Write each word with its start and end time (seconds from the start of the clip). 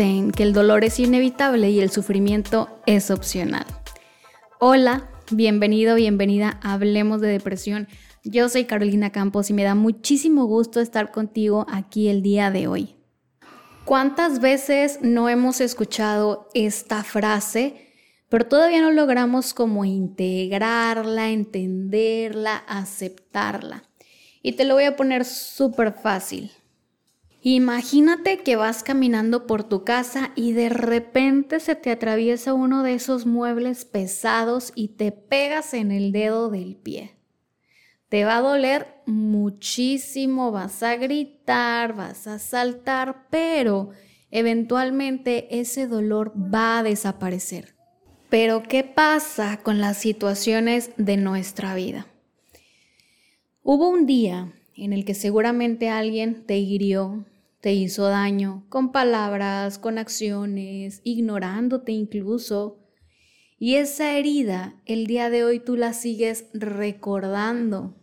que 0.00 0.44
el 0.44 0.54
dolor 0.54 0.82
es 0.82 0.98
inevitable 0.98 1.68
y 1.68 1.80
el 1.80 1.90
sufrimiento 1.90 2.70
es 2.86 3.10
opcional. 3.10 3.66
Hola, 4.58 5.10
bienvenido, 5.30 5.94
bienvenida 5.94 6.58
a 6.62 6.72
Hablemos 6.72 7.20
de 7.20 7.28
Depresión. 7.28 7.86
Yo 8.24 8.48
soy 8.48 8.64
Carolina 8.64 9.10
Campos 9.10 9.50
y 9.50 9.52
me 9.52 9.62
da 9.62 9.74
muchísimo 9.74 10.46
gusto 10.46 10.80
estar 10.80 11.10
contigo 11.10 11.66
aquí 11.70 12.08
el 12.08 12.22
día 12.22 12.50
de 12.50 12.66
hoy. 12.66 12.96
¿Cuántas 13.84 14.40
veces 14.40 15.00
no 15.02 15.28
hemos 15.28 15.60
escuchado 15.60 16.48
esta 16.54 17.04
frase, 17.04 17.92
pero 18.30 18.46
todavía 18.46 18.80
no 18.80 18.92
logramos 18.92 19.52
como 19.52 19.84
integrarla, 19.84 21.28
entenderla, 21.28 22.56
aceptarla? 22.66 23.84
Y 24.42 24.52
te 24.52 24.64
lo 24.64 24.76
voy 24.76 24.84
a 24.84 24.96
poner 24.96 25.26
súper 25.26 25.92
fácil. 25.92 26.50
Imagínate 27.42 28.40
que 28.40 28.56
vas 28.56 28.82
caminando 28.82 29.46
por 29.46 29.64
tu 29.64 29.82
casa 29.82 30.30
y 30.36 30.52
de 30.52 30.68
repente 30.68 31.58
se 31.60 31.74
te 31.74 31.90
atraviesa 31.90 32.52
uno 32.52 32.82
de 32.82 32.94
esos 32.94 33.24
muebles 33.24 33.86
pesados 33.86 34.72
y 34.74 34.88
te 34.88 35.10
pegas 35.10 35.72
en 35.72 35.90
el 35.90 36.12
dedo 36.12 36.50
del 36.50 36.76
pie. 36.76 37.16
Te 38.10 38.24
va 38.24 38.38
a 38.38 38.42
doler 38.42 38.88
muchísimo, 39.06 40.50
vas 40.50 40.82
a 40.82 40.96
gritar, 40.96 41.94
vas 41.94 42.26
a 42.26 42.38
saltar, 42.38 43.28
pero 43.30 43.90
eventualmente 44.30 45.60
ese 45.60 45.86
dolor 45.86 46.34
va 46.36 46.80
a 46.80 46.82
desaparecer. 46.82 47.74
Pero 48.28 48.62
¿qué 48.62 48.84
pasa 48.84 49.60
con 49.62 49.80
las 49.80 49.96
situaciones 49.96 50.90
de 50.98 51.16
nuestra 51.16 51.74
vida? 51.74 52.06
Hubo 53.62 53.88
un 53.88 54.04
día 54.04 54.52
en 54.74 54.92
el 54.92 55.04
que 55.04 55.14
seguramente 55.14 55.88
alguien 55.88 56.46
te 56.46 56.58
hirió, 56.58 57.26
te 57.60 57.74
hizo 57.74 58.04
daño 58.08 58.64
con 58.68 58.90
palabras, 58.90 59.78
con 59.78 59.98
acciones, 59.98 61.00
ignorándote 61.04 61.92
incluso. 61.92 62.78
Y 63.58 63.74
esa 63.74 64.16
herida, 64.16 64.80
el 64.86 65.06
día 65.06 65.28
de 65.28 65.44
hoy 65.44 65.60
tú 65.60 65.76
la 65.76 65.92
sigues 65.92 66.46
recordando. 66.54 67.94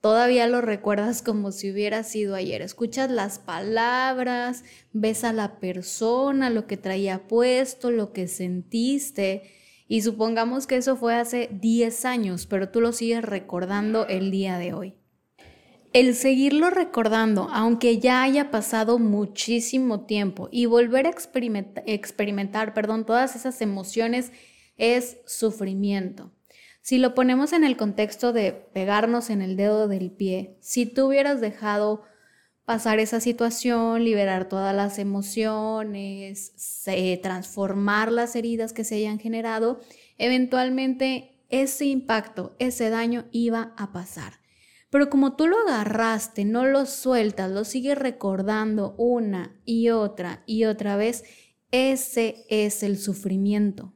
Todavía 0.00 0.46
lo 0.46 0.62
recuerdas 0.62 1.20
como 1.20 1.52
si 1.52 1.70
hubiera 1.70 2.02
sido 2.02 2.34
ayer. 2.34 2.62
Escuchas 2.62 3.10
las 3.10 3.38
palabras, 3.38 4.64
ves 4.94 5.24
a 5.24 5.34
la 5.34 5.60
persona, 5.60 6.48
lo 6.48 6.66
que 6.66 6.78
traía 6.78 7.28
puesto, 7.28 7.90
lo 7.90 8.14
que 8.14 8.26
sentiste. 8.26 9.42
Y 9.86 10.00
supongamos 10.00 10.66
que 10.66 10.76
eso 10.76 10.96
fue 10.96 11.14
hace 11.14 11.50
10 11.52 12.06
años, 12.06 12.46
pero 12.46 12.70
tú 12.70 12.80
lo 12.80 12.92
sigues 12.92 13.22
recordando 13.22 14.06
el 14.06 14.30
día 14.30 14.56
de 14.56 14.72
hoy 14.72 14.99
el 15.92 16.14
seguirlo 16.14 16.70
recordando, 16.70 17.48
aunque 17.52 17.98
ya 17.98 18.22
haya 18.22 18.50
pasado 18.50 18.98
muchísimo 18.98 20.06
tiempo, 20.06 20.48
y 20.52 20.66
volver 20.66 21.06
a 21.06 21.10
experimentar, 21.10 22.74
perdón, 22.74 23.04
todas 23.04 23.34
esas 23.34 23.60
emociones 23.60 24.32
es 24.76 25.18
sufrimiento. 25.26 26.32
Si 26.80 26.98
lo 26.98 27.14
ponemos 27.14 27.52
en 27.52 27.64
el 27.64 27.76
contexto 27.76 28.32
de 28.32 28.52
pegarnos 28.52 29.30
en 29.30 29.42
el 29.42 29.56
dedo 29.56 29.88
del 29.88 30.10
pie, 30.10 30.56
si 30.60 30.86
tú 30.86 31.08
hubieras 31.08 31.40
dejado 31.40 32.02
pasar 32.64 33.00
esa 33.00 33.20
situación, 33.20 34.04
liberar 34.04 34.48
todas 34.48 34.74
las 34.74 34.98
emociones, 34.98 36.52
transformar 37.20 38.12
las 38.12 38.36
heridas 38.36 38.72
que 38.72 38.84
se 38.84 38.94
hayan 38.94 39.18
generado, 39.18 39.80
eventualmente 40.18 41.42
ese 41.50 41.86
impacto, 41.86 42.54
ese 42.60 42.90
daño 42.90 43.26
iba 43.32 43.74
a 43.76 43.92
pasar. 43.92 44.39
Pero 44.90 45.08
como 45.08 45.36
tú 45.36 45.46
lo 45.46 45.56
agarraste, 45.58 46.44
no 46.44 46.66
lo 46.66 46.84
sueltas, 46.84 47.50
lo 47.50 47.64
sigues 47.64 47.96
recordando 47.96 48.94
una 48.98 49.56
y 49.64 49.90
otra 49.90 50.42
y 50.46 50.64
otra 50.64 50.96
vez, 50.96 51.24
ese 51.70 52.44
es 52.48 52.82
el 52.82 52.98
sufrimiento. 52.98 53.94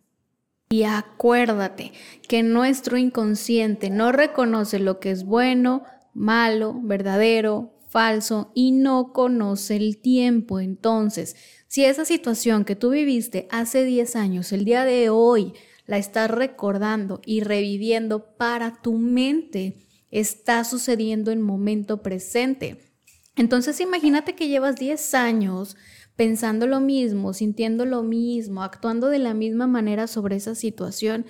Y 0.70 0.84
acuérdate 0.84 1.92
que 2.28 2.42
nuestro 2.42 2.96
inconsciente 2.96 3.90
no 3.90 4.12
reconoce 4.12 4.78
lo 4.78 4.98
que 5.00 5.10
es 5.10 5.24
bueno, 5.24 5.82
malo, 6.14 6.80
verdadero, 6.82 7.74
falso 7.88 8.50
y 8.54 8.72
no 8.72 9.12
conoce 9.12 9.76
el 9.76 10.00
tiempo. 10.00 10.58
Entonces, 10.60 11.36
si 11.68 11.84
esa 11.84 12.04
situación 12.04 12.64
que 12.64 12.76
tú 12.76 12.90
viviste 12.90 13.46
hace 13.50 13.84
10 13.84 14.16
años, 14.16 14.52
el 14.52 14.64
día 14.64 14.84
de 14.84 15.10
hoy, 15.10 15.52
la 15.86 15.98
estás 15.98 16.30
recordando 16.30 17.20
y 17.24 17.42
reviviendo 17.42 18.36
para 18.36 18.80
tu 18.80 18.94
mente, 18.94 19.78
está 20.14 20.62
sucediendo 20.62 21.32
en 21.32 21.42
momento 21.42 22.00
presente. 22.00 22.78
Entonces 23.34 23.80
imagínate 23.80 24.36
que 24.36 24.48
llevas 24.48 24.76
10 24.76 25.14
años 25.14 25.76
pensando 26.14 26.68
lo 26.68 26.78
mismo, 26.78 27.32
sintiendo 27.32 27.84
lo 27.84 28.04
mismo, 28.04 28.62
actuando 28.62 29.08
de 29.08 29.18
la 29.18 29.34
misma 29.34 29.66
manera 29.66 30.06
sobre 30.06 30.36
esa 30.36 30.54
situación. 30.54 31.26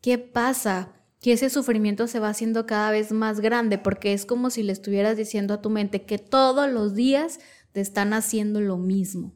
¿Qué 0.00 0.16
pasa? 0.16 0.92
Que 1.20 1.32
ese 1.32 1.50
sufrimiento 1.50 2.06
se 2.06 2.20
va 2.20 2.28
haciendo 2.28 2.66
cada 2.66 2.92
vez 2.92 3.10
más 3.10 3.40
grande 3.40 3.78
porque 3.78 4.12
es 4.12 4.24
como 4.26 4.50
si 4.50 4.62
le 4.62 4.72
estuvieras 4.72 5.16
diciendo 5.16 5.54
a 5.54 5.60
tu 5.60 5.68
mente 5.68 6.02
que 6.02 6.18
todos 6.18 6.70
los 6.70 6.94
días 6.94 7.40
te 7.72 7.80
están 7.80 8.12
haciendo 8.12 8.60
lo 8.60 8.78
mismo. 8.78 9.34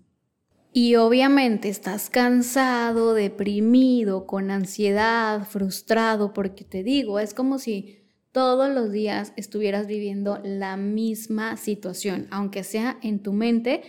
Y 0.72 0.94
obviamente 0.96 1.68
estás 1.68 2.10
cansado, 2.10 3.14
deprimido, 3.14 4.26
con 4.26 4.52
ansiedad, 4.52 5.46
frustrado, 5.46 6.32
porque 6.32 6.64
te 6.64 6.84
digo, 6.84 7.18
es 7.18 7.34
como 7.34 7.58
si 7.58 8.03
todos 8.34 8.68
los 8.68 8.90
días 8.90 9.32
estuvieras 9.36 9.86
viviendo 9.86 10.40
la 10.42 10.76
misma 10.76 11.56
situación, 11.56 12.26
aunque 12.32 12.64
sea 12.64 12.98
en 13.00 13.22
tu 13.22 13.32
mente, 13.32 13.82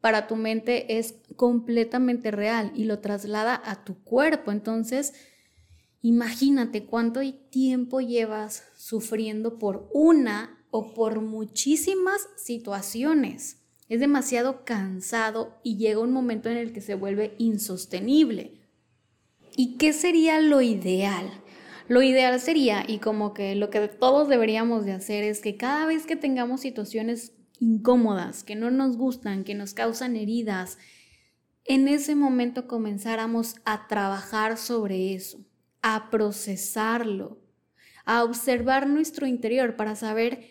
para 0.00 0.28
tu 0.28 0.36
mente 0.36 0.98
es 0.98 1.16
completamente 1.34 2.30
real 2.30 2.70
y 2.76 2.84
lo 2.84 3.00
traslada 3.00 3.60
a 3.64 3.84
tu 3.84 4.00
cuerpo. 4.04 4.52
Entonces, 4.52 5.14
imagínate 6.00 6.84
cuánto 6.84 7.20
tiempo 7.50 8.00
llevas 8.00 8.62
sufriendo 8.76 9.58
por 9.58 9.90
una 9.92 10.64
o 10.70 10.94
por 10.94 11.20
muchísimas 11.20 12.28
situaciones. 12.36 13.56
Es 13.88 13.98
demasiado 13.98 14.64
cansado 14.64 15.58
y 15.64 15.76
llega 15.76 15.98
un 15.98 16.12
momento 16.12 16.48
en 16.48 16.56
el 16.56 16.72
que 16.72 16.82
se 16.82 16.94
vuelve 16.94 17.34
insostenible. 17.38 18.60
¿Y 19.56 19.76
qué 19.76 19.92
sería 19.92 20.40
lo 20.40 20.62
ideal? 20.62 21.42
Lo 21.88 22.02
ideal 22.02 22.38
sería, 22.38 22.84
y 22.86 22.98
como 22.98 23.32
que 23.32 23.54
lo 23.54 23.70
que 23.70 23.88
todos 23.88 24.28
deberíamos 24.28 24.84
de 24.84 24.92
hacer 24.92 25.24
es 25.24 25.40
que 25.40 25.56
cada 25.56 25.86
vez 25.86 26.04
que 26.04 26.16
tengamos 26.16 26.60
situaciones 26.60 27.32
incómodas, 27.60 28.44
que 28.44 28.56
no 28.56 28.70
nos 28.70 28.98
gustan, 28.98 29.42
que 29.42 29.54
nos 29.54 29.72
causan 29.72 30.14
heridas, 30.14 30.76
en 31.64 31.88
ese 31.88 32.14
momento 32.14 32.66
comenzáramos 32.66 33.56
a 33.64 33.88
trabajar 33.88 34.58
sobre 34.58 35.14
eso, 35.14 35.38
a 35.80 36.10
procesarlo, 36.10 37.40
a 38.04 38.22
observar 38.22 38.86
nuestro 38.86 39.26
interior 39.26 39.74
para 39.76 39.96
saber 39.96 40.44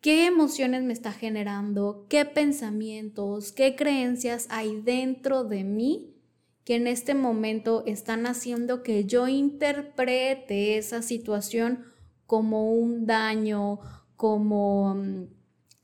qué 0.00 0.26
emociones 0.26 0.82
me 0.82 0.92
está 0.92 1.12
generando, 1.12 2.06
qué 2.08 2.24
pensamientos, 2.24 3.52
qué 3.52 3.76
creencias 3.76 4.48
hay 4.50 4.80
dentro 4.80 5.44
de 5.44 5.62
mí 5.62 6.13
que 6.64 6.76
en 6.76 6.86
este 6.86 7.14
momento 7.14 7.84
están 7.86 8.26
haciendo 8.26 8.82
que 8.82 9.04
yo 9.04 9.28
interprete 9.28 10.78
esa 10.78 11.02
situación 11.02 11.84
como 12.26 12.72
un 12.72 13.06
daño, 13.06 13.80
como 14.16 14.94
mm, 14.94 15.26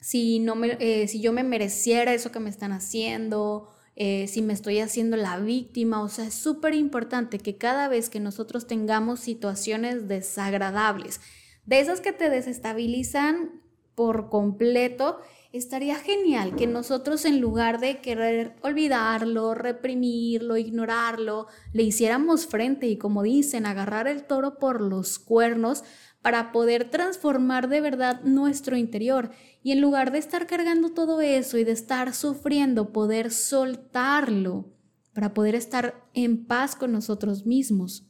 si, 0.00 0.38
no 0.40 0.54
me, 0.54 0.76
eh, 0.80 1.06
si 1.06 1.20
yo 1.20 1.32
me 1.32 1.44
mereciera 1.44 2.14
eso 2.14 2.32
que 2.32 2.40
me 2.40 2.50
están 2.50 2.72
haciendo, 2.72 3.68
eh, 3.96 4.26
si 4.28 4.40
me 4.40 4.54
estoy 4.54 4.78
haciendo 4.78 5.16
la 5.18 5.38
víctima. 5.38 6.02
O 6.02 6.08
sea, 6.08 6.26
es 6.26 6.34
súper 6.34 6.74
importante 6.74 7.38
que 7.38 7.58
cada 7.58 7.88
vez 7.88 8.08
que 8.08 8.20
nosotros 8.20 8.66
tengamos 8.66 9.20
situaciones 9.20 10.08
desagradables, 10.08 11.20
de 11.66 11.80
esas 11.80 12.00
que 12.00 12.12
te 12.12 12.30
desestabilizan 12.30 13.60
por 13.94 14.30
completo, 14.30 15.18
estaría 15.52 15.96
genial 15.96 16.54
que 16.54 16.66
nosotros 16.66 17.24
en 17.24 17.40
lugar 17.40 17.80
de 17.80 18.00
querer 18.00 18.56
olvidarlo, 18.62 19.54
reprimirlo, 19.54 20.56
ignorarlo, 20.56 21.46
le 21.72 21.82
hiciéramos 21.82 22.46
frente 22.46 22.86
y 22.86 22.96
como 22.96 23.22
dicen, 23.22 23.66
agarrar 23.66 24.06
el 24.06 24.24
toro 24.24 24.58
por 24.58 24.80
los 24.80 25.18
cuernos 25.18 25.82
para 26.22 26.52
poder 26.52 26.90
transformar 26.90 27.68
de 27.68 27.80
verdad 27.80 28.20
nuestro 28.22 28.76
interior 28.76 29.30
y 29.62 29.72
en 29.72 29.80
lugar 29.80 30.12
de 30.12 30.18
estar 30.18 30.46
cargando 30.46 30.90
todo 30.90 31.20
eso 31.20 31.58
y 31.58 31.64
de 31.64 31.72
estar 31.72 32.14
sufriendo, 32.14 32.92
poder 32.92 33.30
soltarlo 33.30 34.72
para 35.12 35.34
poder 35.34 35.54
estar 35.54 36.08
en 36.14 36.46
paz 36.46 36.76
con 36.76 36.92
nosotros 36.92 37.46
mismos. 37.46 38.09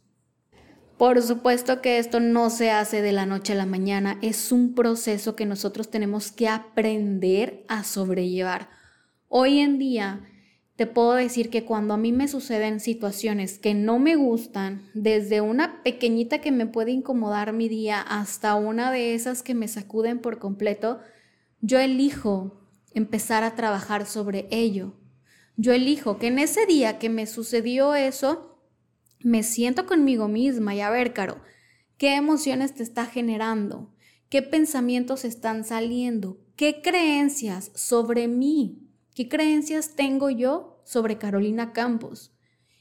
Por 1.00 1.22
supuesto 1.22 1.80
que 1.80 1.98
esto 1.98 2.20
no 2.20 2.50
se 2.50 2.70
hace 2.70 3.00
de 3.00 3.12
la 3.12 3.24
noche 3.24 3.54
a 3.54 3.56
la 3.56 3.64
mañana, 3.64 4.18
es 4.20 4.52
un 4.52 4.74
proceso 4.74 5.34
que 5.34 5.46
nosotros 5.46 5.88
tenemos 5.88 6.30
que 6.30 6.46
aprender 6.46 7.64
a 7.68 7.84
sobrellevar. 7.84 8.68
Hoy 9.26 9.60
en 9.60 9.78
día 9.78 10.20
te 10.76 10.86
puedo 10.86 11.14
decir 11.14 11.48
que 11.48 11.64
cuando 11.64 11.94
a 11.94 11.96
mí 11.96 12.12
me 12.12 12.28
suceden 12.28 12.80
situaciones 12.80 13.58
que 13.58 13.72
no 13.72 13.98
me 13.98 14.14
gustan, 14.16 14.90
desde 14.92 15.40
una 15.40 15.82
pequeñita 15.82 16.42
que 16.42 16.52
me 16.52 16.66
puede 16.66 16.90
incomodar 16.90 17.54
mi 17.54 17.70
día 17.70 18.02
hasta 18.02 18.54
una 18.56 18.92
de 18.92 19.14
esas 19.14 19.42
que 19.42 19.54
me 19.54 19.68
sacuden 19.68 20.18
por 20.18 20.38
completo, 20.38 21.00
yo 21.62 21.78
elijo 21.78 22.60
empezar 22.92 23.42
a 23.42 23.56
trabajar 23.56 24.04
sobre 24.04 24.48
ello. 24.50 24.92
Yo 25.56 25.72
elijo 25.72 26.18
que 26.18 26.26
en 26.26 26.38
ese 26.38 26.66
día 26.66 26.98
que 26.98 27.08
me 27.08 27.26
sucedió 27.26 27.94
eso, 27.94 28.49
me 29.22 29.42
siento 29.42 29.86
conmigo 29.86 30.28
misma 30.28 30.74
y 30.74 30.80
a 30.80 30.90
ver, 30.90 31.12
Caro, 31.12 31.40
¿qué 31.96 32.14
emociones 32.14 32.74
te 32.74 32.82
está 32.82 33.06
generando? 33.06 33.92
¿Qué 34.28 34.42
pensamientos 34.42 35.24
están 35.24 35.64
saliendo? 35.64 36.38
¿Qué 36.56 36.80
creencias 36.82 37.72
sobre 37.74 38.28
mí? 38.28 38.88
¿Qué 39.14 39.28
creencias 39.28 39.96
tengo 39.96 40.30
yo 40.30 40.82
sobre 40.84 41.18
Carolina 41.18 41.72
Campos? 41.72 42.32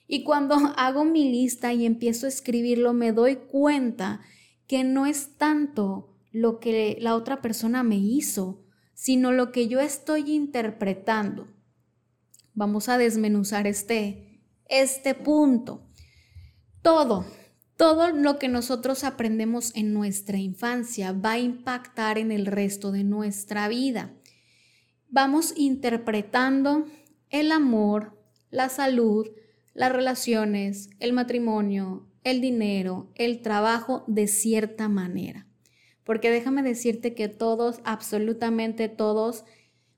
Y 0.08 0.24
cuando 0.24 0.56
hago 0.78 1.06
mi 1.06 1.32
lista 1.32 1.74
y 1.74 1.86
empiezo 1.86 2.26
a 2.26 2.30
escribirlo, 2.30 2.94
me 2.94 3.12
doy 3.12 3.36
cuenta 3.36 4.22
que 4.68 4.84
no 4.84 5.06
es 5.06 5.38
tanto 5.38 6.16
lo 6.32 6.60
que 6.60 6.98
la 7.02 7.16
otra 7.16 7.42
persona 7.42 7.84
me 7.84 7.98
hizo, 7.98 8.64
sino 8.94 9.32
lo 9.32 9.52
que 9.52 9.68
yo 9.68 9.80
estoy 9.80 10.32
interpretando. 10.32 11.48
Vamos 12.54 12.90
a 12.90 12.98
desmenuzar 12.98 13.66
este, 13.66 14.44
este 14.66 15.16
punto. 15.16 15.89
Todo, 16.82 17.26
todo 17.76 18.12
lo 18.12 18.40
que 18.40 18.48
nosotros 18.48 19.04
aprendemos 19.04 19.76
en 19.76 19.94
nuestra 19.94 20.38
infancia 20.38 21.12
va 21.12 21.34
a 21.34 21.40
impactar 21.40 22.18
en 22.18 22.32
el 22.32 22.46
resto 22.46 22.92
de 22.92 23.04
nuestra 23.04 23.68
vida. 23.68 24.14
Vamos 25.10 25.54
interpretando 25.58 26.86
el 27.30 27.52
amor, 27.52 28.18
la 28.50 28.70
salud, 28.70 29.28
las 29.74 29.92
relaciones, 29.92 30.90
el 31.00 31.14
matrimonio, 31.14 32.08
el 32.24 32.42
dinero, 32.42 33.12
el 33.16 33.42
trabajo 33.42 34.04
de 34.08 34.28
cierta 34.28 34.88
manera. 34.88 35.48
Porque 36.04 36.32
déjame 36.32 36.64
decirte 36.64 37.14
que 37.14 37.28
todos, 37.28 37.82
absolutamente 37.84 38.90
todos, 38.90 39.46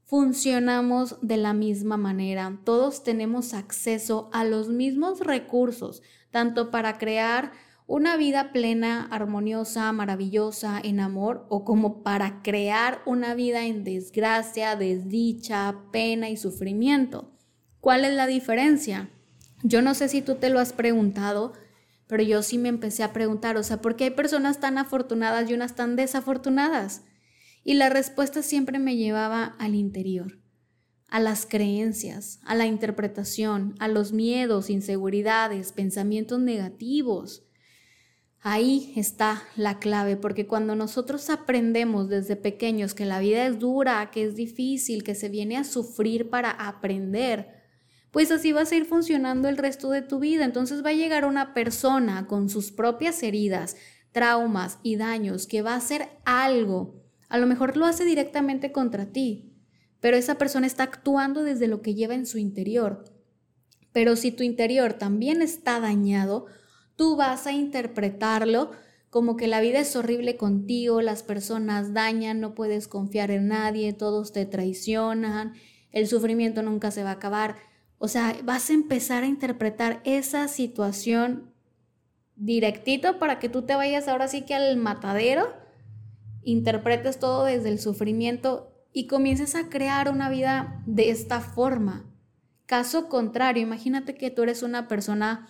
funcionamos 0.04 1.18
de 1.22 1.38
la 1.38 1.54
misma 1.54 1.96
manera. 1.96 2.60
Todos 2.66 3.04
tenemos 3.04 3.54
acceso 3.54 4.30
a 4.34 4.44
los 4.44 4.68
mismos 4.68 5.22
recursos, 5.22 6.02
tanto 6.32 6.72
para 6.72 6.98
crear 6.98 7.52
una 7.88 8.16
vida 8.16 8.54
plena, 8.54 9.06
armoniosa, 9.12 9.92
maravillosa, 9.92 10.80
en 10.82 11.02
amor, 11.02 11.46
o 11.50 11.66
como 11.66 12.04
para 12.04 12.42
crear 12.42 13.02
una 13.06 13.36
vida 13.36 13.66
en 13.66 13.84
desgracia, 13.84 14.76
desdicha, 14.76 15.76
pena 15.92 16.30
y 16.30 16.38
sufrimiento. 16.38 17.38
¿Cuál 17.82 18.06
es 18.06 18.14
la 18.14 18.28
diferencia? 18.28 19.10
Yo 19.64 19.82
no 19.82 19.94
sé 19.94 20.08
si 20.08 20.22
tú 20.22 20.36
te 20.36 20.50
lo 20.50 20.60
has 20.60 20.72
preguntado, 20.72 21.54
pero 22.08 22.24
yo 22.24 22.44
sí 22.44 22.58
me 22.58 22.70
empecé 22.70 23.04
a 23.04 23.14
preguntar, 23.14 23.58
o 23.58 23.64
sea, 23.64 23.82
¿por 23.82 23.96
qué 23.96 24.06
hay 24.06 24.10
personas 24.12 24.60
tan 24.60 24.78
afortunadas 24.78 25.50
y 25.50 25.54
unas 25.54 25.76
tan 25.76 25.96
desafortunadas? 25.96 27.04
Y 27.64 27.76
la 27.76 27.90
respuesta 27.90 28.42
siempre 28.42 28.80
me 28.80 28.96
llevaba 28.98 29.56
al 29.60 29.76
interior, 29.76 30.41
a 31.12 31.20
las 31.20 31.46
creencias, 31.46 32.40
a 32.46 32.56
la 32.56 32.66
interpretación, 32.66 33.76
a 33.80 33.90
los 33.90 34.14
miedos, 34.14 34.70
inseguridades, 34.70 35.74
pensamientos 35.74 36.40
negativos. 36.40 37.44
Ahí 38.40 38.94
está 38.96 39.44
la 39.58 39.78
clave, 39.78 40.16
porque 40.16 40.48
cuando 40.48 40.74
nosotros 40.74 41.30
aprendemos 41.30 42.08
desde 42.08 42.38
pequeños 42.38 42.94
que 42.94 43.06
la 43.06 43.20
vida 43.20 43.46
es 43.46 43.60
dura, 43.60 44.10
que 44.10 44.24
es 44.24 44.36
difícil, 44.36 45.04
que 45.04 45.14
se 45.14 45.28
viene 45.28 45.58
a 45.58 45.66
sufrir 45.66 46.30
para 46.30 46.50
aprender, 46.50 47.62
pues 48.12 48.32
así 48.32 48.54
vas 48.54 48.72
a 48.72 48.76
ir 48.78 48.86
funcionando 48.86 49.50
el 49.50 49.58
resto 49.58 49.92
de 49.92 50.02
tu 50.02 50.18
vida. 50.20 50.46
Entonces 50.46 50.84
va 50.84 50.90
a 50.90 50.94
llegar 50.94 51.26
una 51.26 51.54
persona 51.54 52.26
con 52.26 52.50
sus 52.50 52.72
propias 52.72 53.22
heridas, 53.22 53.76
traumas 54.14 54.80
y 54.82 54.96
daños 54.96 55.46
que 55.46 55.62
va 55.62 55.74
a 55.74 55.78
hacer 55.78 56.08
algo. 56.24 57.04
A 57.28 57.38
lo 57.38 57.48
mejor 57.48 57.76
lo 57.76 57.86
hace 57.86 58.06
directamente 58.06 58.72
contra 58.72 59.12
ti, 59.12 59.51
pero 60.02 60.18
esa 60.18 60.36
persona 60.36 60.68
está 60.68 60.84
actuando 60.84 61.44
desde 61.44 61.68
lo 61.68 61.82
que 61.82 61.96
lleva 61.96 62.16
en 62.16 62.26
su 62.26 62.38
interior. 62.38 63.06
Pero 63.94 64.18
si 64.18 64.32
tu 64.32 64.44
interior 64.44 64.94
también 64.94 65.42
está 65.42 65.80
dañado, 65.80 66.48
tú 66.98 67.16
vas 67.16 67.48
a 67.48 67.54
interpretarlo 67.54 68.72
como 69.10 69.36
que 69.36 69.48
la 69.48 69.60
vida 69.60 69.80
es 69.80 69.96
horrible 69.96 70.38
contigo, 70.38 71.02
las 71.02 71.22
personas 71.22 71.94
dañan, 71.94 72.40
no 72.40 72.56
puedes 72.56 72.88
confiar 72.88 73.30
en 73.30 73.50
nadie, 73.50 73.94
todos 73.94 74.32
te 74.32 74.46
traicionan, 74.46 75.54
el 75.92 76.08
sufrimiento 76.08 76.64
nunca 76.64 76.92
se 76.92 77.04
va 77.04 77.10
a 77.10 77.14
acabar. 77.14 77.58
O 77.98 78.08
sea, 78.08 78.38
vas 78.44 78.70
a 78.70 78.74
empezar 78.74 79.24
a 79.24 79.28
interpretar 79.28 80.02
esa 80.06 80.48
situación 80.48 81.52
directito 82.38 83.20
para 83.20 83.38
que 83.38 83.50
tú 83.50 83.64
te 83.64 83.76
vayas 83.76 84.08
ahora 84.08 84.30
sí 84.30 84.44
que 84.44 84.56
al 84.56 84.78
matadero, 84.78 85.54
interpretes 86.44 87.20
todo 87.20 87.44
desde 87.44 87.70
el 87.70 87.80
sufrimiento 87.80 88.71
y 88.94 89.08
comiences 89.08 89.56
a 89.56 89.70
crear 89.70 90.10
una 90.12 90.30
vida 90.30 90.82
de 90.86 91.10
esta 91.10 91.40
forma. 91.40 92.06
Caso 92.66 93.10
contrario, 93.10 93.64
imagínate 93.64 94.16
que 94.16 94.32
tú 94.32 94.44
eres 94.44 94.64
una 94.64 94.88
persona 94.88 95.50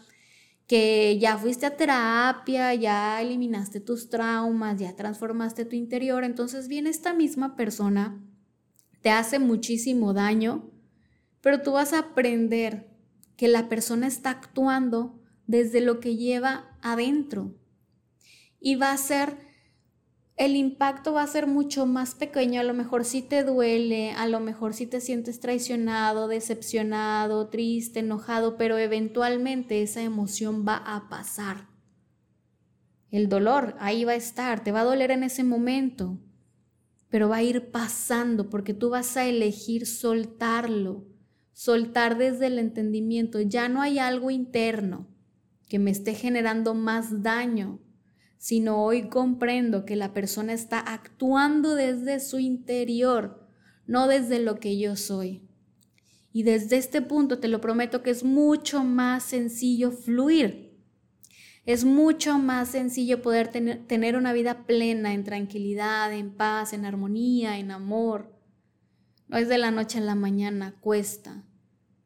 que 0.67 1.17
ya 1.19 1.37
fuiste 1.37 1.65
a 1.65 1.75
terapia, 1.75 2.73
ya 2.73 3.21
eliminaste 3.21 3.81
tus 3.81 4.09
traumas, 4.09 4.79
ya 4.79 4.95
transformaste 4.95 5.65
tu 5.65 5.75
interior, 5.75 6.23
entonces 6.23 6.67
viene 6.67 6.89
esta 6.89 7.13
misma 7.13 7.55
persona, 7.55 8.23
te 9.01 9.09
hace 9.09 9.37
muchísimo 9.37 10.13
daño, 10.13 10.71
pero 11.41 11.61
tú 11.61 11.73
vas 11.73 11.91
a 11.93 11.99
aprender 11.99 12.89
que 13.35 13.47
la 13.47 13.67
persona 13.67 14.07
está 14.07 14.29
actuando 14.29 15.19
desde 15.47 15.81
lo 15.81 15.99
que 15.99 16.15
lleva 16.15 16.77
adentro. 16.81 17.53
Y 18.59 18.75
va 18.75 18.91
a 18.91 18.97
ser, 18.97 19.35
el 20.37 20.55
impacto 20.55 21.13
va 21.13 21.23
a 21.23 21.27
ser 21.27 21.47
mucho 21.47 21.85
más 21.85 22.15
pequeño. 22.15 22.61
A 22.61 22.63
lo 22.63 22.73
mejor 22.73 23.05
sí 23.05 23.21
te 23.21 23.43
duele, 23.43 24.11
a 24.11 24.27
lo 24.27 24.39
mejor 24.39 24.73
sí 24.73 24.87
te 24.87 25.01
sientes 25.01 25.39
traicionado, 25.39 26.27
decepcionado, 26.27 27.49
triste, 27.49 27.99
enojado, 27.99 28.57
pero 28.57 28.77
eventualmente 28.77 29.81
esa 29.81 30.01
emoción 30.01 30.65
va 30.67 30.77
a 30.77 31.09
pasar. 31.09 31.67
El 33.09 33.29
dolor 33.29 33.75
ahí 33.79 34.05
va 34.05 34.13
a 34.13 34.15
estar, 34.15 34.63
te 34.63 34.71
va 34.71 34.81
a 34.81 34.85
doler 34.85 35.11
en 35.11 35.23
ese 35.23 35.43
momento, 35.43 36.17
pero 37.09 37.29
va 37.29 37.37
a 37.37 37.43
ir 37.43 37.71
pasando 37.71 38.49
porque 38.49 38.73
tú 38.73 38.89
vas 38.89 39.17
a 39.17 39.25
elegir 39.25 39.85
soltarlo 39.85 41.11
soltar 41.61 42.17
desde 42.17 42.47
el 42.47 42.57
entendimiento. 42.57 43.39
Ya 43.39 43.69
no 43.69 43.83
hay 43.83 43.99
algo 43.99 44.31
interno 44.31 45.07
que 45.69 45.77
me 45.77 45.91
esté 45.91 46.15
generando 46.15 46.73
más 46.73 47.21
daño, 47.21 47.79
sino 48.41 48.83
hoy 48.83 49.07
comprendo 49.09 49.85
que 49.85 49.95
la 49.95 50.13
persona 50.13 50.53
está 50.53 50.79
actuando 50.79 51.75
desde 51.75 52.19
su 52.19 52.39
interior, 52.39 53.47
no 53.85 54.07
desde 54.07 54.39
lo 54.39 54.59
que 54.59 54.79
yo 54.79 54.95
soy. 54.95 55.47
Y 56.33 56.41
desde 56.41 56.77
este 56.77 57.03
punto 57.03 57.37
te 57.37 57.47
lo 57.47 57.61
prometo 57.61 58.01
que 58.01 58.09
es 58.09 58.23
mucho 58.23 58.83
más 58.83 59.21
sencillo 59.23 59.91
fluir. 59.91 60.75
Es 61.65 61.85
mucho 61.85 62.39
más 62.39 62.69
sencillo 62.69 63.21
poder 63.21 63.49
tener, 63.49 63.85
tener 63.85 64.17
una 64.17 64.33
vida 64.33 64.65
plena 64.65 65.13
en 65.13 65.23
tranquilidad, 65.23 66.11
en 66.11 66.31
paz, 66.31 66.73
en 66.73 66.85
armonía, 66.85 67.59
en 67.59 67.69
amor. 67.69 68.33
No 69.27 69.37
es 69.37 69.47
de 69.47 69.59
la 69.59 69.69
noche 69.69 69.99
a 69.99 70.01
la 70.01 70.15
mañana, 70.15 70.79
cuesta 70.81 71.45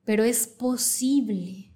pero 0.05 0.23
es 0.23 0.47
posible. 0.47 1.71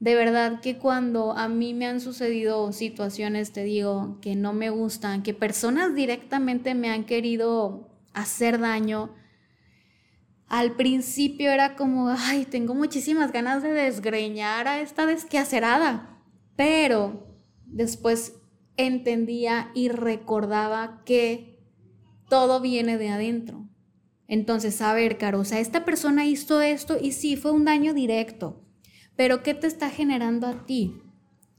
De 0.00 0.14
verdad 0.14 0.60
que 0.60 0.78
cuando 0.78 1.32
a 1.32 1.48
mí 1.48 1.74
me 1.74 1.86
han 1.86 2.00
sucedido 2.00 2.72
situaciones, 2.72 3.52
te 3.52 3.64
digo, 3.64 4.18
que 4.20 4.36
no 4.36 4.52
me 4.52 4.70
gustan, 4.70 5.22
que 5.22 5.34
personas 5.34 5.94
directamente 5.94 6.74
me 6.74 6.90
han 6.90 7.04
querido 7.04 7.88
hacer 8.12 8.60
daño, 8.60 9.14
al 10.46 10.76
principio 10.76 11.50
era 11.50 11.76
como, 11.76 12.08
ay, 12.08 12.44
tengo 12.44 12.74
muchísimas 12.74 13.32
ganas 13.32 13.62
de 13.62 13.72
desgreñar 13.72 14.66
a 14.68 14.80
esta 14.80 15.04
desquacerada, 15.04 16.22
pero 16.56 17.36
después 17.66 18.34
entendía 18.76 19.70
y 19.74 19.88
recordaba 19.88 21.02
que 21.04 21.58
todo 22.28 22.60
viene 22.60 22.98
de 22.98 23.10
adentro. 23.10 23.68
Entonces, 24.26 24.80
a 24.80 24.94
ver, 24.94 25.18
Caro, 25.18 25.40
o 25.40 25.44
sea, 25.44 25.58
esta 25.58 25.84
persona 25.84 26.24
hizo 26.24 26.60
esto 26.60 26.96
y 27.00 27.12
sí, 27.12 27.36
fue 27.36 27.50
un 27.50 27.64
daño 27.64 27.94
directo, 27.94 28.67
pero 29.18 29.42
¿qué 29.42 29.52
te 29.52 29.66
está 29.66 29.90
generando 29.90 30.46
a 30.46 30.64
ti? 30.64 31.02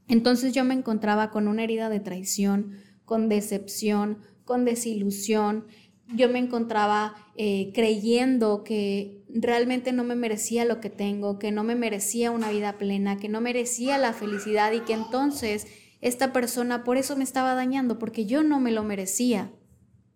Entonces 0.08 0.54
yo 0.54 0.64
me 0.64 0.72
encontraba 0.72 1.30
con 1.30 1.46
una 1.46 1.62
herida 1.62 1.90
de 1.90 2.00
traición, 2.00 2.78
con 3.04 3.28
decepción, 3.28 4.20
con 4.46 4.64
desilusión. 4.64 5.66
Yo 6.14 6.30
me 6.30 6.38
encontraba 6.38 7.14
eh, 7.36 7.70
creyendo 7.74 8.64
que 8.64 9.26
realmente 9.28 9.92
no 9.92 10.04
me 10.04 10.14
merecía 10.14 10.64
lo 10.64 10.80
que 10.80 10.88
tengo, 10.88 11.38
que 11.38 11.52
no 11.52 11.62
me 11.62 11.74
merecía 11.74 12.30
una 12.30 12.50
vida 12.50 12.78
plena, 12.78 13.18
que 13.18 13.28
no 13.28 13.42
merecía 13.42 13.98
la 13.98 14.14
felicidad 14.14 14.72
y 14.72 14.80
que 14.80 14.94
entonces 14.94 15.66
esta 16.00 16.32
persona 16.32 16.82
por 16.82 16.96
eso 16.96 17.14
me 17.14 17.24
estaba 17.24 17.54
dañando, 17.54 17.98
porque 17.98 18.24
yo 18.24 18.42
no 18.42 18.58
me 18.58 18.72
lo 18.72 18.84
merecía. 18.84 19.52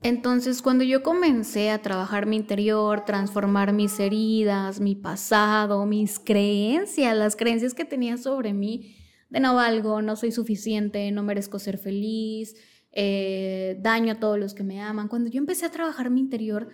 Entonces, 0.05 0.61
cuando 0.61 0.85
yo 0.85 1.03
comencé 1.03 1.71
a 1.71 1.81
trabajar 1.81 2.27
mi 2.27 2.37
interior, 2.37 3.07
transformar 3.07 3.73
mis 3.73 3.99
heridas, 3.99 4.79
mi 4.79 4.95
pasado, 4.95 5.87
mis 5.87 6.19
creencias, 6.19 7.17
las 7.17 7.37
creencias 7.37 7.73
que 7.73 7.87
tenía 7.87 8.19
sobre 8.19 8.53
mí, 8.53 8.99
de 9.31 9.41
no 9.41 9.55
valgo, 9.55 10.03
no 10.03 10.15
soy 10.17 10.31
suficiente, 10.31 11.11
no 11.11 11.23
merezco 11.23 11.59
ser 11.59 11.79
feliz, 11.79 12.55
eh, 12.93 13.79
daño 13.81 14.13
a 14.13 14.21
todos 14.21 14.39
los 14.39 14.53
que 14.53 14.63
me 14.63 14.79
aman, 14.83 15.09
cuando 15.09 15.31
yo 15.31 15.39
empecé 15.39 15.65
a 15.65 15.71
trabajar 15.71 16.11
mi 16.11 16.21
interior, 16.21 16.69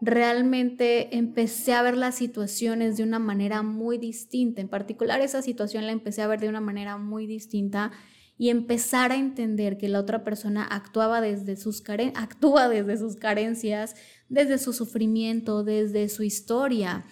realmente 0.00 1.16
empecé 1.16 1.74
a 1.74 1.82
ver 1.82 1.96
las 1.96 2.14
situaciones 2.14 2.96
de 2.96 3.02
una 3.02 3.18
manera 3.18 3.62
muy 3.62 3.98
distinta. 3.98 4.60
En 4.60 4.68
particular 4.68 5.20
esa 5.20 5.42
situación 5.42 5.86
la 5.86 5.92
empecé 5.92 6.22
a 6.22 6.28
ver 6.28 6.38
de 6.38 6.48
una 6.48 6.60
manera 6.60 6.98
muy 6.98 7.26
distinta 7.26 7.90
y 8.38 8.50
empezar 8.50 9.12
a 9.12 9.16
entender 9.16 9.78
que 9.78 9.88
la 9.88 10.00
otra 10.00 10.22
persona 10.22 10.64
actuaba 10.64 11.20
desde 11.20 11.56
sus 11.56 11.82
actúa 12.14 12.68
desde 12.68 12.98
sus 12.98 13.16
carencias, 13.16 13.94
desde 14.28 14.58
su 14.58 14.72
sufrimiento, 14.72 15.64
desde 15.64 16.08
su 16.08 16.22
historia. 16.22 17.04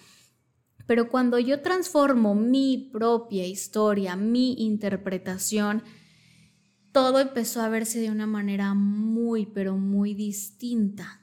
Pero 0.85 1.09
cuando 1.09 1.39
yo 1.39 1.61
transformo 1.61 2.35
mi 2.35 2.89
propia 2.93 3.47
historia, 3.47 4.15
mi 4.15 4.53
interpretación, 4.53 5.81
todo 6.91 7.19
empezó 7.19 7.61
a 7.61 7.69
verse 7.69 7.99
de 7.99 8.11
una 8.11 8.27
manera 8.27 8.73
muy, 8.73 9.47
pero 9.47 9.77
muy 9.77 10.13
distinta. 10.13 11.21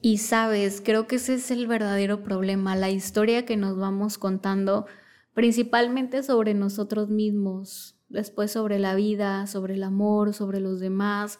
Y 0.00 0.18
sabes, 0.18 0.80
creo 0.84 1.06
que 1.06 1.16
ese 1.16 1.34
es 1.34 1.50
el 1.50 1.66
verdadero 1.66 2.22
problema, 2.22 2.74
la 2.76 2.90
historia 2.90 3.44
que 3.44 3.56
nos 3.56 3.76
vamos 3.76 4.18
contando 4.18 4.86
principalmente 5.34 6.22
sobre 6.22 6.54
nosotros 6.54 7.10
mismos, 7.10 7.95
después 8.08 8.52
sobre 8.52 8.78
la 8.78 8.94
vida, 8.94 9.46
sobre 9.46 9.74
el 9.74 9.82
amor, 9.82 10.34
sobre 10.34 10.60
los 10.60 10.80
demás. 10.80 11.38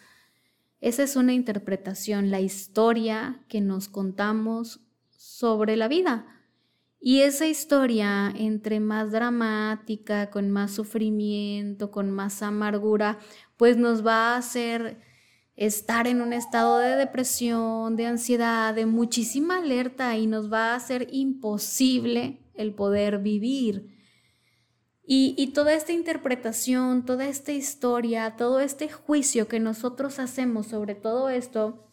Esa 0.80 1.02
es 1.02 1.16
una 1.16 1.32
interpretación, 1.32 2.30
la 2.30 2.40
historia 2.40 3.44
que 3.49 3.61
nos 3.61 3.88
contamos 3.88 4.80
sobre 5.11 5.76
la 5.76 5.88
vida. 5.88 6.26
Y 7.00 7.20
esa 7.20 7.46
historia, 7.46 8.32
entre 8.37 8.80
más 8.80 9.12
dramática, 9.12 10.30
con 10.30 10.50
más 10.50 10.73
sufrimiento, 10.73 11.90
con 11.90 12.11
más 12.11 12.42
amargura, 12.42 13.18
pues 13.56 13.76
nos 13.76 14.04
va 14.04 14.35
a 14.35 14.38
hacer 14.38 15.00
estar 15.56 16.06
en 16.06 16.20
un 16.20 16.32
estado 16.32 16.78
de 16.78 16.96
depresión, 16.96 17.96
de 17.96 18.06
ansiedad, 18.06 18.75
de 18.75 18.87
muchísima 18.87 19.58
alerta 19.58 20.16
y 20.16 20.26
nos 20.26 20.52
va 20.52 20.73
a 20.73 20.76
hacer 20.76 21.08
imposible 21.12 22.40
el 22.54 22.75
poder 22.75 23.18
vivir. 23.18 23.94
Y, 25.08 25.52
toda 25.54 25.72
esta 25.75 25.92
interpretación, 25.92 27.04
toda 27.04 27.28
esta 27.28 27.52
historia, 27.52 28.34
todo 28.36 28.58
este 28.58 28.88
juicio 28.88 29.46
que 29.46 29.60
nosotros 29.60 30.18
hacemos 30.18 30.66
sobre 30.66 30.96
todo 30.96 31.28
esto, 31.28 31.88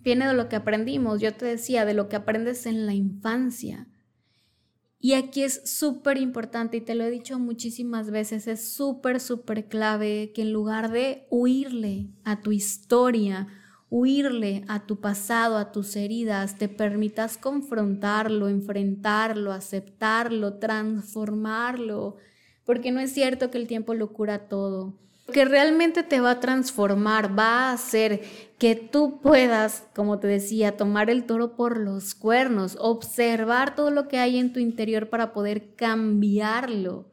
viene 0.00 0.26
de 0.26 0.34
lo 0.34 0.48
que 0.48 0.56
aprendimos. 0.56 1.20
Yo 1.20 1.32
te 1.34 1.46
decía, 1.46 1.84
de 1.84 1.94
lo 1.94 2.08
que 2.08 2.16
aprendes 2.16 2.66
en 2.66 2.84
la 2.84 2.94
infancia. 2.94 3.86
Y 4.98 5.14
aquí 5.14 5.44
es 5.44 5.62
súper 5.64 6.18
importante, 6.18 6.78
y 6.78 6.80
te 6.80 6.96
lo 6.96 7.04
he 7.04 7.10
dicho 7.10 7.38
muchísimas 7.38 8.10
veces, 8.10 8.48
es 8.48 8.68
súper, 8.68 9.20
súper 9.20 9.68
clave 9.68 10.32
que 10.34 10.42
en 10.42 10.52
lugar 10.52 10.90
de 10.90 11.26
huirle 11.30 12.10
a 12.24 12.40
tu 12.40 12.50
historia, 12.50 13.46
huirle 13.88 14.64
a 14.68 14.86
tu 14.86 15.00
pasado, 15.00 15.58
a 15.58 15.70
tus 15.70 15.94
heridas, 15.96 16.56
te 16.56 16.68
permitas 16.68 17.36
confrontarlo, 17.36 18.48
enfrentarlo, 18.48 19.52
aceptarlo, 19.52 20.54
transformarlo, 20.54 22.16
porque 22.64 22.92
no 22.92 23.00
es 23.00 23.12
cierto 23.12 23.50
que 23.50 23.58
el 23.58 23.66
tiempo 23.66 23.94
lo 23.94 24.12
cura 24.12 24.48
todo 24.48 24.94
que 25.32 25.44
realmente 25.44 26.02
te 26.02 26.20
va 26.20 26.32
a 26.32 26.40
transformar, 26.40 27.36
va 27.36 27.70
a 27.70 27.72
hacer 27.72 28.22
que 28.58 28.76
tú 28.76 29.20
puedas, 29.20 29.84
como 29.94 30.18
te 30.18 30.28
decía, 30.28 30.76
tomar 30.76 31.10
el 31.10 31.24
toro 31.24 31.56
por 31.56 31.78
los 31.78 32.14
cuernos, 32.14 32.76
observar 32.78 33.74
todo 33.74 33.90
lo 33.90 34.08
que 34.08 34.18
hay 34.18 34.38
en 34.38 34.52
tu 34.52 34.60
interior 34.60 35.08
para 35.08 35.32
poder 35.32 35.74
cambiarlo, 35.74 37.06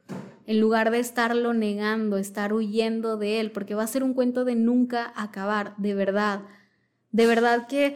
en 0.46 0.60
lugar 0.60 0.92
de 0.92 1.00
estarlo 1.00 1.54
negando, 1.54 2.18
estar 2.18 2.54
huyendo 2.54 3.18
de 3.18 3.40
él, 3.40 3.52
porque 3.52 3.76
va 3.76 3.84
a 3.84 3.88
ser 3.88 4.04
un 4.04 4.14
cuento 4.14 4.46
de 4.46 4.56
nunca 4.56 5.12
acabar, 5.16 5.76
de 5.78 5.94
verdad. 5.94 6.42
De 7.12 7.26
verdad 7.26 7.68
que 7.68 7.96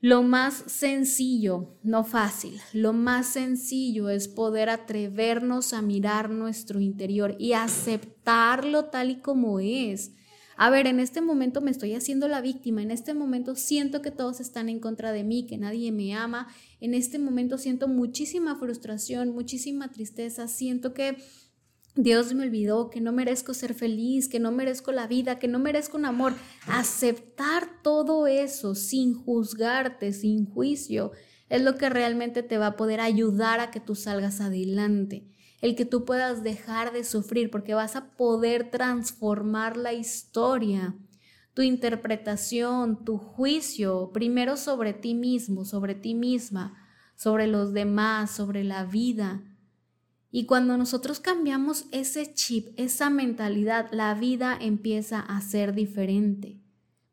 lo 0.00 0.22
más 0.22 0.64
sencillo, 0.66 1.76
no 1.82 2.04
fácil, 2.04 2.58
lo 2.72 2.94
más 2.94 3.26
sencillo 3.26 4.08
es 4.08 4.28
poder 4.28 4.70
atrevernos 4.70 5.74
a 5.74 5.82
mirar 5.82 6.30
nuestro 6.30 6.80
interior 6.80 7.36
y 7.38 7.52
aceptarlo 7.52 8.86
tal 8.86 9.10
y 9.10 9.16
como 9.16 9.60
es. 9.60 10.12
A 10.56 10.68
ver, 10.68 10.86
en 10.86 11.00
este 11.00 11.20
momento 11.20 11.60
me 11.60 11.70
estoy 11.70 11.94
haciendo 11.94 12.28
la 12.28 12.40
víctima, 12.40 12.82
en 12.82 12.90
este 12.90 13.14
momento 13.14 13.56
siento 13.56 14.02
que 14.02 14.10
todos 14.10 14.40
están 14.40 14.68
en 14.68 14.80
contra 14.80 15.12
de 15.12 15.24
mí, 15.24 15.46
que 15.46 15.58
nadie 15.58 15.92
me 15.92 16.14
ama, 16.14 16.48
en 16.80 16.94
este 16.94 17.18
momento 17.18 17.58
siento 17.58 17.88
muchísima 17.88 18.56
frustración, 18.56 19.30
muchísima 19.30 19.90
tristeza, 19.90 20.48
siento 20.48 20.92
que 20.94 21.16
Dios 21.96 22.32
me 22.34 22.44
olvidó, 22.44 22.88
que 22.88 23.00
no 23.00 23.12
merezco 23.12 23.52
ser 23.52 23.74
feliz, 23.74 24.28
que 24.28 24.38
no 24.38 24.52
merezco 24.52 24.92
la 24.92 25.06
vida, 25.06 25.38
que 25.38 25.48
no 25.48 25.58
merezco 25.58 25.96
un 25.96 26.04
amor. 26.04 26.34
Aceptar 26.66 27.82
todo 27.82 28.26
eso 28.26 28.74
sin 28.74 29.14
juzgarte, 29.14 30.12
sin 30.12 30.46
juicio, 30.46 31.10
es 31.48 31.62
lo 31.62 31.76
que 31.76 31.90
realmente 31.90 32.44
te 32.44 32.58
va 32.58 32.68
a 32.68 32.76
poder 32.76 33.00
ayudar 33.00 33.58
a 33.58 33.72
que 33.72 33.80
tú 33.80 33.96
salgas 33.96 34.40
adelante. 34.40 35.26
El 35.60 35.74
que 35.74 35.84
tú 35.84 36.04
puedas 36.04 36.44
dejar 36.44 36.92
de 36.92 37.02
sufrir, 37.02 37.50
porque 37.50 37.74
vas 37.74 37.96
a 37.96 38.12
poder 38.16 38.70
transformar 38.70 39.76
la 39.76 39.92
historia, 39.92 40.94
tu 41.54 41.62
interpretación, 41.62 43.04
tu 43.04 43.18
juicio, 43.18 44.10
primero 44.14 44.56
sobre 44.56 44.92
ti 44.92 45.14
mismo, 45.14 45.64
sobre 45.64 45.96
ti 45.96 46.14
misma, 46.14 46.78
sobre 47.16 47.48
los 47.48 47.72
demás, 47.72 48.30
sobre 48.30 48.62
la 48.62 48.84
vida 48.84 49.42
y 50.32 50.46
cuando 50.46 50.76
nosotros 50.76 51.18
cambiamos 51.18 51.86
ese 51.90 52.32
chip, 52.34 52.68
esa 52.76 53.10
mentalidad, 53.10 53.88
la 53.90 54.14
vida 54.14 54.56
empieza 54.60 55.20
a 55.20 55.40
ser 55.40 55.74
diferente 55.74 56.60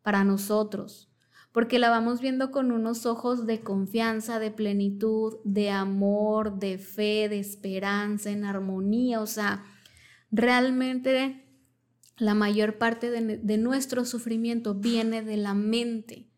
para 0.04 0.24
nosotros, 0.24 1.12
porque 1.52 1.80
la 1.80 1.90
vamos 1.90 2.22
viendo 2.22 2.52
con 2.52 2.72
unos 2.72 3.08
ojos 3.08 3.48
de 3.48 3.62
confianza, 3.62 4.38
de 4.38 4.52
plenitud, 4.52 5.38
de 5.44 5.72
amor, 5.72 6.60
de 6.60 6.78
fe, 6.78 7.28
de 7.28 7.40
esperanza, 7.40 8.30
en 8.30 8.46
armonía. 8.46 9.20
O 9.20 9.26
sea, 9.26 9.66
realmente 10.30 11.44
la 12.18 12.36
mayor 12.36 12.78
parte 12.78 13.10
de, 13.10 13.38
de 13.38 13.58
nuestro 13.58 14.06
sufrimiento 14.06 14.76
viene 14.76 15.24
de 15.24 15.38
la 15.38 15.56
mente. 15.56 16.30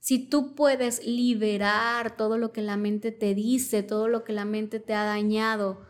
Si 0.00 0.28
tú 0.28 0.54
puedes 0.54 1.04
liberar 1.06 2.18
todo 2.18 2.36
lo 2.36 2.52
que 2.52 2.60
la 2.60 2.76
mente 2.76 3.12
te 3.12 3.34
dice, 3.34 3.82
todo 3.82 4.08
lo 4.08 4.24
que 4.24 4.34
la 4.34 4.44
mente 4.44 4.78
te 4.80 4.92
ha 4.92 5.04
dañado, 5.04 5.87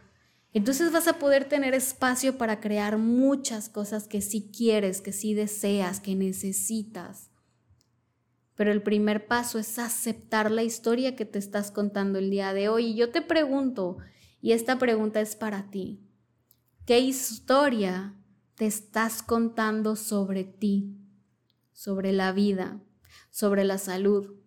entonces 0.55 0.93
vas 0.93 1.09
a 1.09 1.19
poder 1.19 1.45
tener 1.47 1.75
espacio 1.75 2.39
para 2.39 2.61
crear 2.61 2.99
muchas 2.99 3.69
cosas 3.69 4.09
que 4.09 4.23
sí 4.23 4.51
quieres, 4.55 5.01
que 5.01 5.13
sí 5.13 5.35
deseas, 5.35 6.01
que 6.01 6.15
necesitas. 6.15 7.31
Pero 8.55 8.73
el 8.73 8.83
primer 8.83 9.27
paso 9.27 9.59
es 9.59 9.79
aceptar 9.79 10.51
la 10.51 10.63
historia 10.63 11.15
que 11.15 11.25
te 11.25 11.39
estás 11.39 11.71
contando 11.71 12.19
el 12.19 12.31
día 12.31 12.53
de 12.53 12.69
hoy. 12.69 12.87
Y 12.87 12.95
yo 12.97 13.11
te 13.11 13.23
pregunto, 13.23 13.99
y 14.41 14.53
esta 14.53 14.79
pregunta 14.79 15.21
es 15.21 15.37
para 15.37 15.71
ti, 15.71 16.01
¿qué 16.87 16.99
historia 16.99 18.17
te 18.57 18.67
estás 18.67 19.23
contando 19.23 19.95
sobre 19.95 20.43
ti, 20.43 20.97
sobre 21.73 22.11
la 22.11 22.33
vida, 22.33 22.81
sobre 23.31 23.65
la 23.65 23.79
salud, 23.79 24.38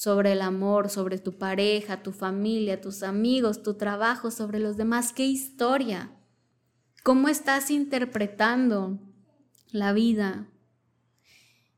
sobre 0.00 0.32
el 0.32 0.40
amor, 0.40 0.88
sobre 0.88 1.18
tu 1.18 1.36
pareja, 1.36 2.02
tu 2.02 2.12
familia, 2.12 2.80
tus 2.80 3.02
amigos, 3.02 3.62
tu 3.62 3.74
trabajo, 3.74 4.30
sobre 4.30 4.58
los 4.58 4.78
demás. 4.78 5.12
¿Qué 5.12 5.26
historia? 5.26 6.10
¿Cómo 7.02 7.28
estás 7.28 7.70
interpretando 7.70 8.98
la 9.72 9.92
vida? 9.92 10.48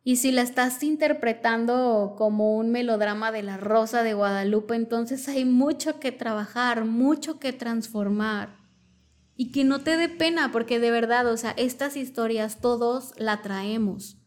Y 0.05 0.17
si 0.17 0.31
la 0.31 0.43
estás 0.43 0.85
interpretando 0.85 2.15
como 2.17 2.57
un 2.57 2.71
melodrama 2.71 3.33
de 3.33 3.43
la 3.43 3.57
Rosa 3.57 4.05
de 4.05 4.15
Guadalupe, 4.15 4.77
entonces 4.77 5.27
hay 5.27 5.45
mucho 5.45 5.99
que 5.99 6.13
trabajar, 6.13 6.85
mucho 6.85 7.41
que 7.41 7.53
transformar. 7.53 8.57
Y 9.35 9.51
que 9.51 9.65
no 9.65 9.81
te 9.81 9.97
dé 9.97 10.09
pena, 10.09 10.53
porque 10.53 10.79
de 10.79 10.93
verdad, 10.93 11.27
o 11.27 11.37
sea, 11.37 11.51
estas 11.57 11.97
historias 11.97 12.61
todos 12.61 13.15
la 13.19 13.43
traemos. 13.43 14.22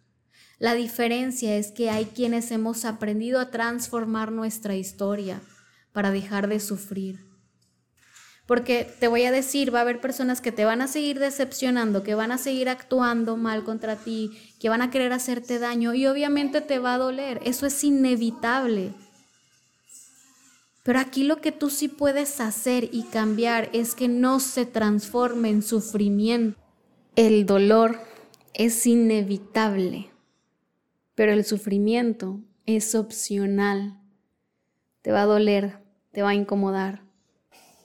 La 0.57 0.73
diferencia 0.73 1.57
es 1.57 1.71
que 1.71 1.89
hay 1.89 2.05
quienes 2.05 2.49
hemos 2.51 2.85
aprendido 2.85 3.39
a 3.39 3.51
transformar 3.51 4.31
nuestra 4.31 4.75
historia 4.75 5.41
para 5.91 6.11
dejar 6.11 6.47
de 6.47 6.61
sufrir. 6.61 7.25
Porque 8.45 8.87
te 8.99 9.07
voy 9.07 9.23
a 9.23 9.31
decir, 9.31 9.73
va 9.73 9.79
a 9.79 9.81
haber 9.81 9.99
personas 9.99 10.39
que 10.39 10.51
te 10.51 10.65
van 10.65 10.81
a 10.81 10.87
seguir 10.87 11.19
decepcionando, 11.19 12.03
que 12.03 12.15
van 12.15 12.31
a 12.31 12.37
seguir 12.37 12.69
actuando 12.69 13.37
mal 13.37 13.63
contra 13.63 13.95
ti, 13.95 14.31
que 14.59 14.69
van 14.69 14.81
a 14.81 14.91
querer 14.91 15.11
hacerte 15.13 15.59
daño 15.59 15.93
y 15.93 16.05
obviamente 16.05 16.61
te 16.61 16.79
va 16.79 16.93
a 16.93 16.99
doler. 16.99 17.41
Eso 17.43 17.65
es 17.65 17.83
inevitable. 17.83 18.93
Pero 20.83 20.99
aquí 20.99 21.23
lo 21.23 21.41
que 21.41 21.51
tú 21.51 21.71
sí 21.71 21.87
puedes 21.87 22.39
hacer 22.39 22.87
y 22.91 23.03
cambiar 23.05 23.69
es 23.73 23.95
que 23.95 24.07
no 24.07 24.39
se 24.39 24.67
transforme 24.67 25.49
en 25.49 25.63
sufrimiento. 25.63 26.59
El 27.15 27.47
dolor 27.47 27.99
es 28.53 28.85
inevitable 28.85 30.14
pero 31.15 31.31
el 31.31 31.45
sufrimiento 31.45 32.41
es 32.65 32.93
opcional. 32.93 33.97
Te 35.01 35.11
va 35.11 35.23
a 35.23 35.25
doler, 35.25 35.79
te 36.11 36.21
va 36.21 36.29
a 36.29 36.35
incomodar. 36.35 37.05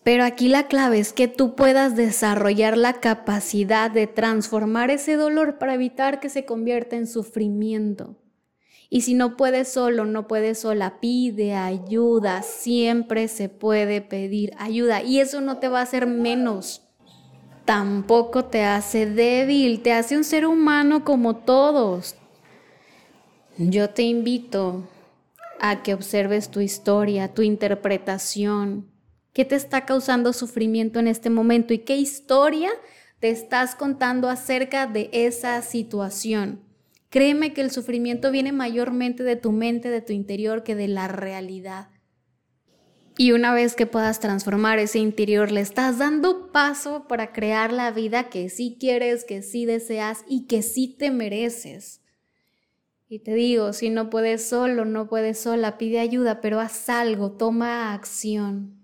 Pero 0.03 0.25
aquí 0.25 0.49
la 0.49 0.67
clave 0.67 0.99
es 0.99 1.13
que 1.13 1.29
tú 1.29 1.55
puedas 1.55 1.95
desarrollar 1.95 2.77
la 2.77 2.95
capacidad 2.95 3.91
de 3.91 4.07
transformar 4.07 4.91
ese 4.91 5.17
dolor 5.17 5.59
para 5.59 5.75
evitar 5.75 6.21
que 6.21 6.31
se 6.31 6.45
convierta 6.45 6.97
en 6.97 7.07
sufrimiento. 7.07 8.17
Y 8.89 9.03
si 9.03 9.15
no 9.15 9.37
puedes 9.37 9.69
solo, 9.69 10.05
no 10.05 10.27
puedes 10.27 10.59
sola, 10.61 10.99
pide 11.01 11.55
ayuda. 11.55 12.43
Siempre 12.43 13.29
se 13.29 13.49
puede 13.49 14.01
pedir 14.01 14.53
ayuda. 14.59 15.03
Y 15.03 15.21
eso 15.21 15.41
no 15.41 15.59
te 15.59 15.69
va 15.69 15.79
a 15.81 15.85
hacer 15.85 16.07
menos. 16.07 16.83
Tampoco 17.65 18.47
te 18.47 18.65
hace 18.65 19.07
débil, 19.07 19.83
te 19.83 19.93
hace 19.93 20.17
un 20.17 20.25
ser 20.25 20.45
humano 20.45 21.05
como 21.05 21.37
todos. 21.37 22.17
Yo 23.63 23.91
te 23.91 24.05
invito 24.05 24.89
a 25.61 25.83
que 25.83 25.93
observes 25.93 26.51
tu 26.51 26.61
historia, 26.61 27.35
tu 27.35 27.43
interpretación. 27.43 28.91
¿Qué 29.35 29.45
te 29.45 29.55
está 29.55 29.85
causando 29.85 30.33
sufrimiento 30.33 30.99
en 30.99 31.07
este 31.07 31.29
momento 31.29 31.75
y 31.75 31.81
qué 31.81 31.99
historia 31.99 32.71
te 33.19 33.29
estás 33.29 33.75
contando 33.75 34.31
acerca 34.31 34.87
de 34.87 35.11
esa 35.13 35.61
situación? 35.61 36.63
Créeme 37.11 37.53
que 37.53 37.61
el 37.61 37.71
sufrimiento 37.71 38.31
viene 38.31 38.53
mayormente 38.53 39.25
de 39.25 39.37
tu 39.37 39.53
mente, 39.53 39.91
de 39.91 40.01
tu 40.01 40.15
interior, 40.15 40.63
que 40.63 40.75
de 40.75 40.89
la 40.89 41.07
realidad. 41.07 41.89
Y 43.19 43.33
una 43.33 43.53
vez 43.53 43.75
que 43.75 43.85
puedas 43.85 44.21
transformar 44.21 44.79
ese 44.79 45.01
interior, 45.01 45.53
le 45.53 45.61
estás 45.61 45.99
dando 45.99 46.51
paso 46.51 47.07
para 47.09 47.35
crear 47.35 47.75
la 47.75 47.91
vida 47.91 48.31
que 48.31 48.49
sí 48.49 48.79
quieres, 48.81 49.25
que 49.25 49.43
sí 49.43 49.67
deseas 49.67 50.25
y 50.27 50.47
que 50.47 50.63
sí 50.63 50.97
te 50.99 51.11
mereces. 51.11 52.01
Y 53.13 53.19
te 53.19 53.35
digo, 53.35 53.73
si 53.73 53.91
no 53.91 54.09
puedes 54.09 54.49
solo, 54.49 54.85
no 54.85 55.09
puedes 55.09 55.41
sola, 55.41 55.79
pide 55.79 55.99
ayuda, 55.99 56.41
pero 56.41 56.61
haz 56.61 56.89
algo, 56.89 57.33
toma 57.33 57.93
acción. 57.93 58.77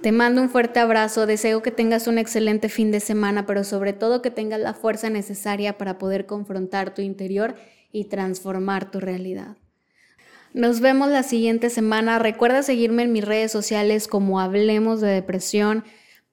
Te 0.00 0.12
mando 0.12 0.40
un 0.42 0.48
fuerte 0.48 0.78
abrazo, 0.78 1.26
deseo 1.26 1.62
que 1.62 1.72
tengas 1.72 2.06
un 2.06 2.18
excelente 2.18 2.68
fin 2.68 2.92
de 2.92 3.00
semana, 3.00 3.46
pero 3.46 3.64
sobre 3.64 3.92
todo 3.92 4.22
que 4.22 4.30
tengas 4.30 4.60
la 4.60 4.74
fuerza 4.74 5.10
necesaria 5.10 5.76
para 5.76 5.98
poder 5.98 6.24
confrontar 6.26 6.94
tu 6.94 7.02
interior 7.02 7.56
y 7.90 8.04
transformar 8.04 8.92
tu 8.92 9.00
realidad. 9.00 9.56
Nos 10.54 10.78
vemos 10.78 11.08
la 11.08 11.24
siguiente 11.24 11.68
semana. 11.68 12.20
Recuerda 12.20 12.62
seguirme 12.62 13.02
en 13.02 13.12
mis 13.12 13.24
redes 13.24 13.50
sociales 13.50 14.06
como 14.06 14.38
Hablemos 14.38 15.00
de 15.00 15.08
Depresión. 15.08 15.82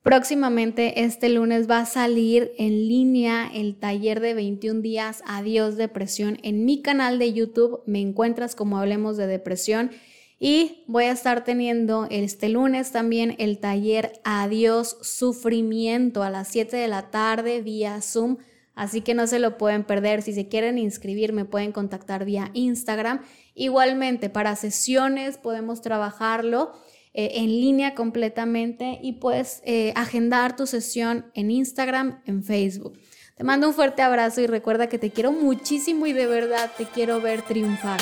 Próximamente 0.03 1.05
este 1.05 1.29
lunes 1.29 1.69
va 1.69 1.79
a 1.79 1.85
salir 1.85 2.51
en 2.57 2.89
línea 2.89 3.49
el 3.53 3.79
taller 3.79 4.19
de 4.19 4.33
21 4.33 4.81
días 4.81 5.23
Adiós 5.25 5.77
Depresión. 5.77 6.39
En 6.43 6.65
mi 6.65 6.81
canal 6.81 7.19
de 7.19 7.31
YouTube 7.31 7.81
me 7.85 8.01
encuentras 8.01 8.53
como 8.53 8.77
Hablemos 8.77 9.15
de 9.15 9.27
Depresión 9.27 9.91
y 10.41 10.83
voy 10.87 11.05
a 11.05 11.13
estar 11.13 11.45
teniendo 11.45 12.05
este 12.09 12.49
lunes 12.49 12.91
también 12.91 13.37
el 13.39 13.59
taller 13.59 14.19
Adiós 14.25 14.97
Sufrimiento 15.01 16.21
a 16.21 16.29
las 16.29 16.49
7 16.49 16.75
de 16.75 16.89
la 16.89 17.09
tarde 17.09 17.61
vía 17.61 18.01
Zoom. 18.01 18.39
Así 18.75 18.99
que 18.99 19.13
no 19.13 19.25
se 19.25 19.39
lo 19.39 19.57
pueden 19.57 19.85
perder. 19.85 20.21
Si 20.21 20.33
se 20.33 20.49
quieren 20.49 20.77
inscribir, 20.79 21.31
me 21.31 21.45
pueden 21.45 21.71
contactar 21.71 22.25
vía 22.25 22.51
Instagram. 22.53 23.21
Igualmente, 23.55 24.29
para 24.29 24.57
sesiones 24.57 25.37
podemos 25.37 25.81
trabajarlo 25.81 26.73
eh, 27.13 27.31
en 27.35 27.47
línea 27.47 27.95
completamente 27.95 28.99
y 29.01 29.13
puedes 29.13 29.61
eh, 29.65 29.93
agendar 29.95 30.55
tu 30.55 30.65
sesión 30.65 31.27
en 31.33 31.51
Instagram, 31.51 32.21
en 32.25 32.43
Facebook. 32.43 32.97
Te 33.35 33.43
mando 33.43 33.67
un 33.67 33.73
fuerte 33.73 34.01
abrazo 34.01 34.41
y 34.41 34.47
recuerda 34.47 34.87
que 34.87 34.97
te 34.97 35.11
quiero 35.11 35.31
muchísimo 35.31 36.05
y 36.05 36.13
de 36.13 36.27
verdad 36.27 36.71
te 36.77 36.85
quiero 36.85 37.21
ver 37.21 37.41
triunfar. 37.41 37.99